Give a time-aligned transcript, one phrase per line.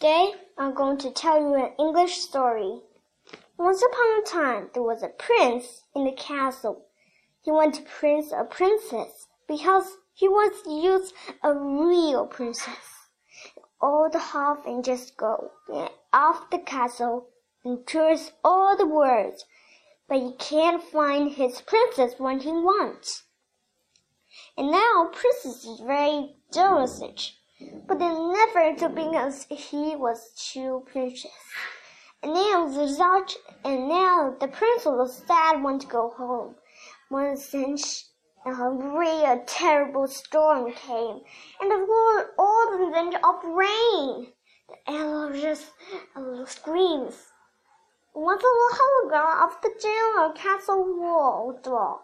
[0.00, 2.82] Today I'm going to tell you an English story.
[3.58, 6.86] Once upon a time there was a prince in the castle.
[7.42, 13.08] He wanted to prince a princess because he wants to use a real princess.
[13.80, 15.50] All the half and just go
[16.12, 17.30] off the castle
[17.64, 19.42] and tours all the world,
[20.08, 23.24] but he can't find his princess when he wants.
[24.56, 27.02] And now princess is very jealous
[27.86, 31.30] but they never to because he was too precious.
[32.22, 33.30] And now the Zach,
[33.64, 36.56] and now the prince was sad want to go home.
[37.08, 38.04] One cinch
[38.46, 41.20] a real terrible storm came,
[41.60, 44.32] and the Lord all the danger of rain.
[44.68, 45.66] The arrow just
[46.14, 47.32] uh, screams.
[48.12, 52.00] What's the hologram of the general castle wall door?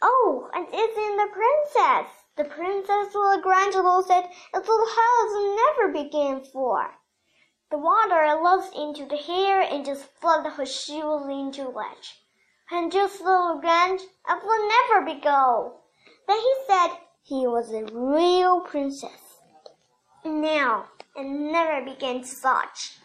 [0.00, 2.25] Oh, and it's in the princess.
[2.36, 6.94] The princess Grangelo said its little house never began for.
[7.70, 12.22] The water looks into the hair and just flooded her shoes into ledge.
[12.70, 15.80] And just little Grange, it will never be go.
[16.28, 16.90] Then he said
[17.22, 19.40] he was a real princess.
[20.22, 22.98] Now, and never began to such.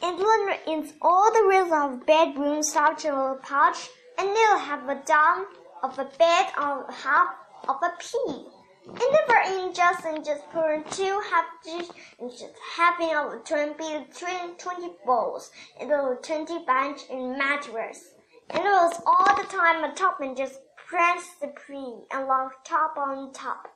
[0.00, 4.88] And when in all the rooms of bedroom such a little pouch, and they'll have
[4.88, 5.44] a down
[5.82, 8.46] of a bed on half of a pea.
[8.88, 11.88] And never in just and just put in two half dish
[12.20, 13.10] and just having
[13.44, 15.50] twenty twenty bowls
[15.80, 18.12] and a twenty bench and mattress.
[18.50, 22.52] And it was all the time a top and just press the pea and log
[22.64, 23.66] top on top.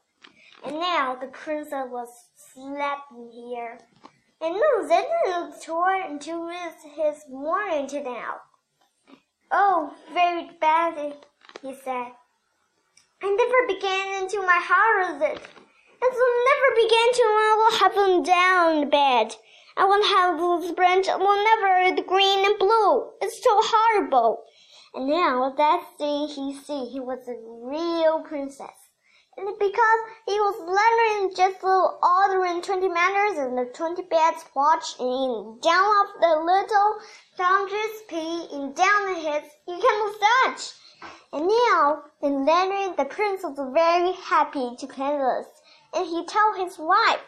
[0.65, 3.81] And now the princess was sleeping here.
[4.41, 8.35] And no, then it tore into his, his morning to now.
[9.51, 11.17] Oh, very bad,
[11.63, 12.13] he said.
[13.23, 15.41] I never began into my heart it.
[16.03, 16.13] And
[16.49, 19.37] never began to I will have them down the bed.
[19.77, 23.13] I will have those branch will never the green and blue.
[23.21, 24.45] It's so horrible.
[24.95, 27.37] And now that day he see he was a
[27.69, 28.73] real princess.
[29.37, 34.45] And because he was learning just little order in twenty manners and the twenty beds
[34.57, 36.99] watch and down off the little
[37.37, 40.73] foundry's pea and down the heads, you can such.
[41.33, 41.49] And
[41.81, 45.47] now, Leonard the prince was very happy to Kansas,
[45.95, 47.23] and he told his wife,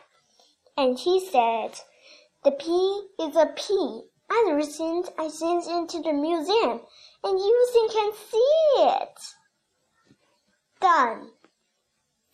[0.77, 1.81] and he said,
[2.45, 4.03] "The pea is a pea.
[4.29, 6.83] I recent I sent into the museum,
[7.25, 9.21] and you can see it."
[10.81, 11.33] Done.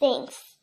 [0.00, 0.57] Thanks.